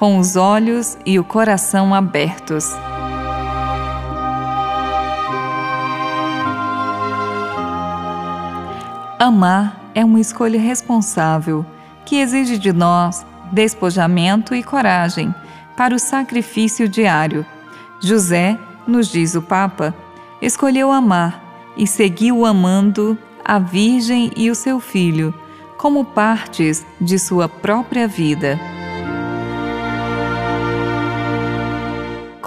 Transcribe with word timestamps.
com 0.00 0.16
os 0.16 0.34
olhos 0.34 0.96
e 1.04 1.18
o 1.18 1.24
coração 1.24 1.94
abertos. 1.94 2.72
Amar 9.18 9.78
é 9.94 10.02
uma 10.02 10.18
escolha 10.18 10.58
responsável 10.58 11.66
que 12.06 12.16
exige 12.16 12.56
de 12.56 12.72
nós 12.72 13.26
despojamento 13.52 14.54
e 14.54 14.62
coragem 14.62 15.34
para 15.76 15.94
o 15.94 15.98
sacrifício 15.98 16.88
diário. 16.88 17.44
José, 18.00 18.58
nos 18.86 19.06
diz 19.06 19.34
o 19.34 19.42
Papa, 19.42 19.94
escolheu 20.40 20.90
amar 20.90 21.44
e 21.76 21.86
seguiu 21.86 22.46
amando 22.46 23.18
a 23.44 23.58
Virgem 23.58 24.32
e 24.34 24.50
o 24.50 24.54
seu 24.54 24.80
filho 24.80 25.34
como 25.76 26.06
partes 26.06 26.86
de 26.98 27.18
sua 27.18 27.50
própria 27.50 28.08
vida. 28.08 28.58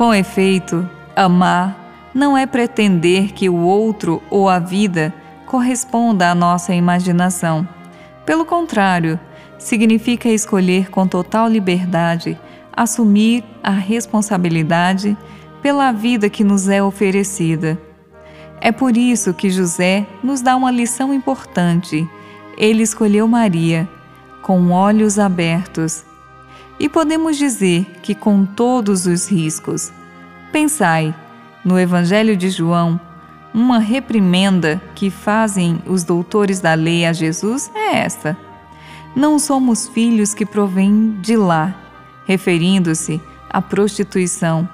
Com 0.04 0.14
efeito, 0.14 0.86
amar 1.16 2.12
não 2.14 2.38
é 2.38 2.46
pretender 2.46 3.32
que 3.32 3.48
o 3.48 3.56
outro 3.56 4.22
ou 4.30 4.50
a 4.50 4.60
vida 4.60 5.14
corresponda 5.46 6.30
à 6.30 6.36
nossa 6.36 6.74
imaginação. 6.76 7.66
Pelo 8.26 8.44
contrário, 8.44 9.18
significa 9.58 10.28
escolher 10.28 10.92
com 10.92 11.08
total 11.08 11.48
liberdade 11.48 12.38
assumir 12.76 13.46
a 13.64 13.72
responsabilidade 13.72 15.18
pela 15.62 15.94
vida 15.94 16.30
que 16.30 16.44
nos 16.44 16.68
é 16.68 16.84
oferecida. 16.84 17.80
É 18.60 18.74
por 18.74 18.98
isso 18.98 19.34
que 19.34 19.50
José 19.50 20.06
nos 20.22 20.42
dá 20.42 20.58
uma 20.58 20.70
lição 20.70 21.14
importante. 21.14 22.06
Ele 22.58 22.84
escolheu 22.84 23.26
Maria 23.26 23.88
com 24.42 24.70
olhos 24.70 25.18
abertos 25.18 26.04
e 26.80 26.90
podemos 26.90 27.38
dizer 27.38 27.86
que 28.02 28.16
com 28.16 28.46
todos 28.46 29.06
os 29.06 29.30
riscos. 29.30 29.92
Pensai, 30.52 31.14
no 31.64 31.80
Evangelho 31.80 32.36
de 32.36 32.50
João, 32.50 33.00
uma 33.54 33.78
reprimenda 33.78 34.82
que 34.96 35.10
fazem 35.10 35.80
os 35.86 36.04
doutores 36.04 36.60
da 36.60 36.74
lei 36.74 37.06
a 37.06 37.14
Jesus 37.14 37.72
é 37.76 37.98
esta: 37.98 38.38
Não 39.16 39.38
somos 39.38 39.88
filhos 39.88 40.34
que 40.34 40.46
provêm 40.46 41.18
de 41.22 41.38
lá, 41.38 41.74
referindo-se 42.26 43.22
à 43.50 43.62
prostituição, 43.62 44.68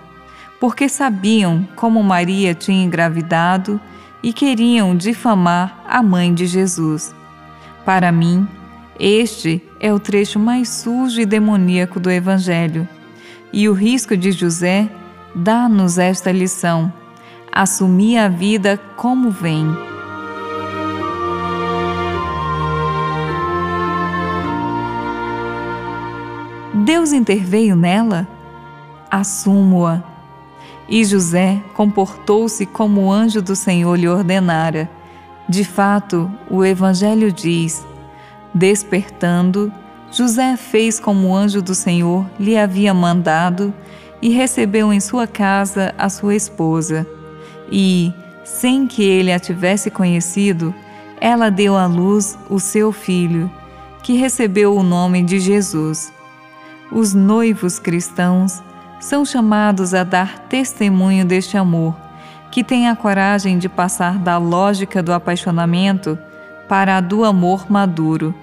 porque 0.60 0.88
sabiam 0.88 1.68
como 1.76 2.02
Maria 2.02 2.56
tinha 2.56 2.84
engravidado 2.84 3.80
e 4.24 4.34
queriam 4.34 4.96
difamar 4.96 5.84
a 5.88 6.02
mãe 6.02 6.34
de 6.34 6.48
Jesus. 6.48 7.14
Para 7.86 8.12
mim, 8.12 8.48
este 9.00 9.62
é 9.80 9.94
o 9.94 10.00
trecho 10.00 10.38
mais 10.38 10.70
sujo 10.70 11.22
e 11.22 11.26
demoníaco 11.26 12.00
do 12.00 12.12
Evangelho. 12.12 12.88
E 13.52 13.70
o 13.70 13.74
risco 13.74 14.18
de 14.18 14.32
José 14.32 14.90
dá-nos 15.34 15.98
esta 15.98 16.32
lição: 16.32 16.92
assumir 17.52 18.18
a 18.18 18.28
vida 18.28 18.80
como 18.96 19.32
vem. 19.32 19.66
Deus 26.74 27.12
interveio 27.12 27.76
nela? 27.76 28.28
Assumo-a. 29.10 30.04
E 30.88 31.06
José 31.06 31.62
comportou-se 31.76 32.66
como 32.66 33.02
o 33.02 33.12
anjo 33.12 33.42
do 33.42 33.56
Senhor 33.56 33.96
lhe 33.96 34.08
ordenara. 34.08 34.90
De 35.48 35.64
fato, 35.64 36.32
o 36.50 36.66
Evangelho 36.66 37.32
diz: 37.32 37.86
Despertando, 38.60 39.72
José 40.12 40.58
fez 40.58 41.00
como 41.00 41.30
o 41.30 41.34
anjo 41.34 41.62
do 41.62 41.74
Senhor 41.74 42.30
lhe 42.38 42.58
havia 42.58 42.94
mandado 42.94 43.74
e 44.22 44.28
recebeu 44.32 44.92
em 44.92 45.00
sua 45.00 45.26
casa 45.26 45.96
a 45.98 46.10
sua 46.10 46.36
esposa. 46.36 47.08
E, 47.72 48.14
sem 48.44 48.86
que 48.86 49.02
ele 49.02 49.32
a 49.32 49.40
tivesse 49.40 49.90
conhecido, 49.90 50.76
ela 51.22 51.50
deu 51.50 51.78
à 51.78 51.86
luz 51.86 52.38
o 52.50 52.60
seu 52.60 52.92
filho, 52.92 53.50
que 54.04 54.18
recebeu 54.18 54.76
o 54.76 54.84
nome 54.84 55.24
de 55.24 55.40
Jesus. 55.40 56.12
Os 56.92 57.14
noivos 57.14 57.80
cristãos 57.80 58.62
são 59.00 59.24
chamados 59.24 59.94
a 59.94 60.04
dar 60.04 60.38
testemunho 60.50 61.24
deste 61.24 61.56
amor, 61.56 61.96
que 62.52 62.62
tem 62.62 62.90
a 62.90 62.96
coragem 62.96 63.58
de 63.58 63.70
passar 63.70 64.20
da 64.20 64.38
lógica 64.38 65.02
do 65.02 65.14
apaixonamento 65.14 66.20
para 66.68 66.98
a 66.98 67.00
do 67.00 67.24
amor 67.24 67.72
maduro. 67.72 68.36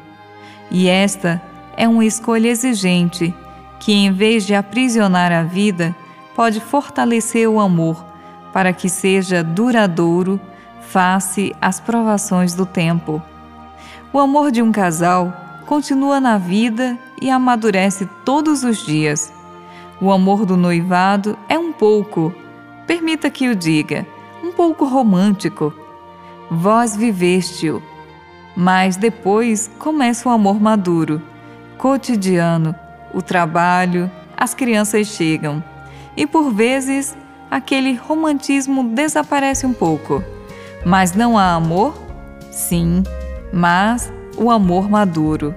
E 0.70 0.88
esta 0.88 1.40
é 1.76 1.86
uma 1.88 2.04
escolha 2.04 2.48
exigente 2.48 3.34
que, 3.78 3.92
em 3.92 4.12
vez 4.12 4.44
de 4.46 4.54
aprisionar 4.54 5.32
a 5.32 5.42
vida, 5.42 5.94
pode 6.34 6.60
fortalecer 6.60 7.48
o 7.48 7.60
amor 7.60 8.04
para 8.52 8.72
que 8.72 8.88
seja 8.88 9.42
duradouro 9.44 10.40
face 10.80 11.54
às 11.60 11.78
provações 11.78 12.54
do 12.54 12.64
tempo. 12.64 13.22
O 14.12 14.18
amor 14.18 14.50
de 14.50 14.62
um 14.62 14.72
casal 14.72 15.32
continua 15.66 16.20
na 16.20 16.38
vida 16.38 16.98
e 17.20 17.28
amadurece 17.28 18.08
todos 18.24 18.64
os 18.64 18.84
dias. 18.84 19.32
O 20.00 20.10
amor 20.10 20.46
do 20.46 20.56
noivado 20.56 21.38
é 21.48 21.58
um 21.58 21.72
pouco, 21.72 22.32
permita 22.86 23.30
que 23.30 23.48
o 23.48 23.56
diga, 23.56 24.06
um 24.42 24.52
pouco 24.52 24.84
romântico. 24.84 25.72
Vós 26.50 26.96
viveste-o 26.96 27.82
mas 28.56 28.96
depois 28.96 29.70
começa 29.78 30.28
o 30.28 30.32
amor 30.32 30.60
maduro, 30.60 31.20
cotidiano, 31.76 32.74
o 33.12 33.20
trabalho, 33.20 34.10
as 34.36 34.54
crianças 34.54 35.08
chegam. 35.08 35.62
E 36.16 36.26
por 36.26 36.50
vezes 36.50 37.16
aquele 37.50 37.94
romantismo 37.94 38.84
desaparece 38.84 39.66
um 39.66 39.72
pouco. 39.72 40.24
Mas 40.84 41.12
não 41.12 41.36
há 41.36 41.54
amor? 41.54 41.94
Sim, 42.50 43.02
mas 43.52 44.10
o 44.36 44.50
amor 44.50 44.88
maduro. 44.88 45.54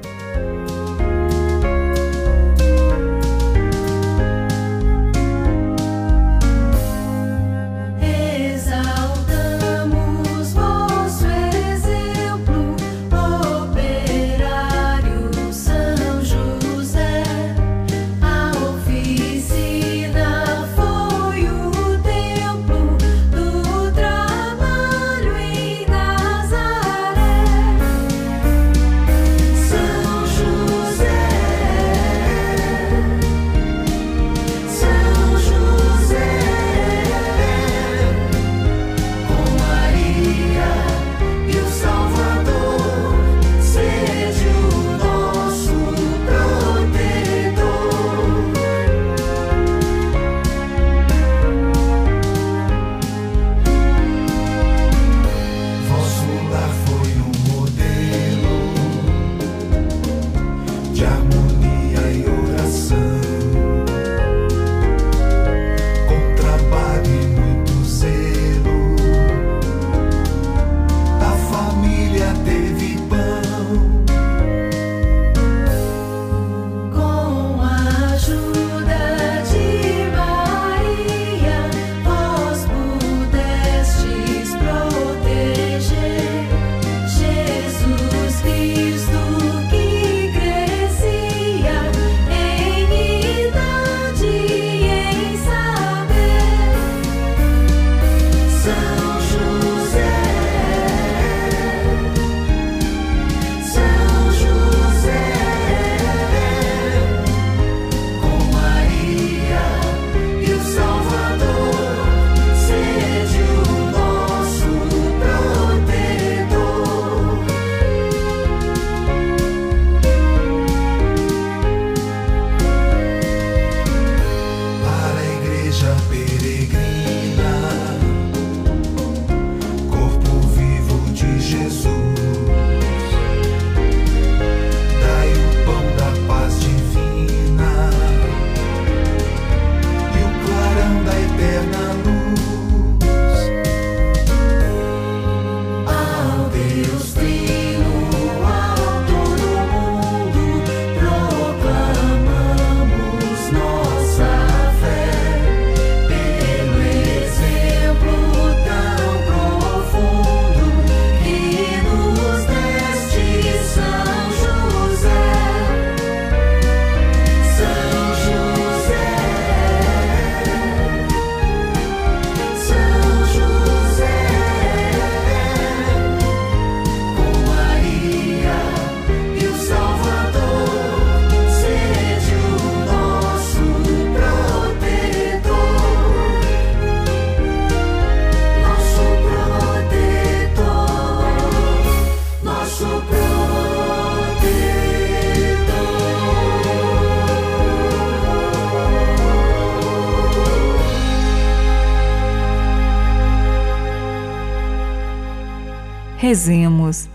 Rezemos. 206.21 207.07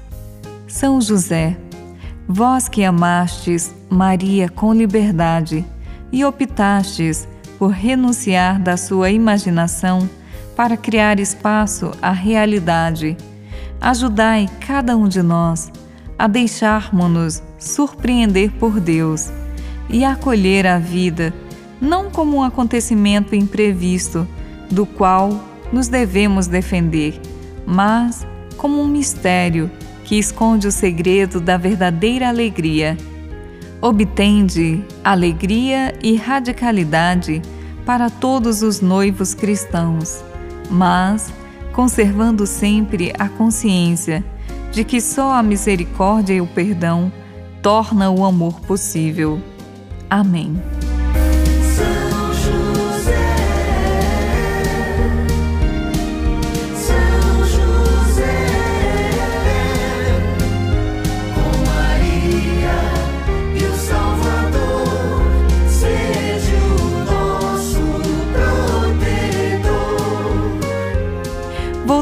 São 0.67 0.99
José, 0.99 1.59
vós 2.27 2.71
que 2.71 2.83
amastes 2.83 3.71
Maria 3.91 4.49
com 4.49 4.73
liberdade 4.73 5.62
e 6.11 6.25
optastes 6.25 7.29
por 7.59 7.71
renunciar 7.71 8.59
da 8.59 8.79
sua 8.79 9.11
imaginação 9.11 10.09
para 10.56 10.75
criar 10.75 11.21
espaço 11.21 11.91
à 12.01 12.12
realidade, 12.12 13.15
ajudai 13.79 14.49
cada 14.67 14.97
um 14.97 15.07
de 15.07 15.21
nós 15.21 15.71
a 16.19 16.27
deixarmos-nos 16.27 17.43
surpreender 17.59 18.53
por 18.53 18.81
Deus 18.81 19.31
e 19.91 20.03
acolher 20.03 20.67
a 20.67 20.79
vida 20.79 21.35
não 21.79 22.11
como 22.11 22.39
um 22.39 22.43
acontecimento 22.43 23.35
imprevisto 23.35 24.27
do 24.71 24.87
qual 24.87 25.45
nos 25.71 25.89
devemos 25.89 26.47
defender, 26.47 27.21
mas 27.67 28.27
como 28.56 28.81
um 28.81 28.89
mistério 28.89 29.71
que 30.05 30.19
esconde 30.19 30.67
o 30.67 30.73
segredo 30.73 31.41
da 31.41 31.56
verdadeira 31.56 32.29
alegria. 32.29 32.97
Obtende 33.81 34.85
alegria 35.03 35.95
e 36.03 36.17
radicalidade 36.17 37.43
para 37.85 38.09
todos 38.09 38.62
os 38.62 38.81
noivos 38.81 39.35
cristãos, 39.35 40.25
mas 40.71 41.33
conservando 41.73 42.47
sempre 42.47 43.12
a 43.19 43.29
consciência 43.29 44.25
de 44.73 44.85
que 44.85 45.00
só 45.00 45.33
a 45.33 45.43
misericórdia 45.43 46.35
e 46.35 46.41
o 46.41 46.47
perdão 46.47 47.12
tornam 47.62 48.15
o 48.17 48.25
amor 48.25 48.61
possível. 48.61 49.41
Amém. 50.09 50.74